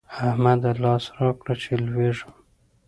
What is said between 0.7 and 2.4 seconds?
لاس راکړه چې لوېږم.